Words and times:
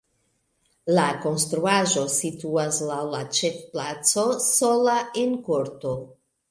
La 0.99 1.03
konstruaĵo 1.25 2.05
situas 2.15 2.81
laŭ 2.89 2.99
la 3.13 3.23
ĉefplaco 3.41 4.29
sola 4.51 4.99
en 5.27 5.39
korto. 5.51 5.97